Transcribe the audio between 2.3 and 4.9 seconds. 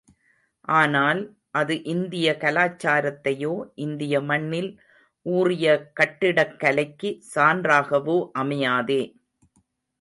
கலாச்சாரத்தையோ, இந்திய மண்ணில்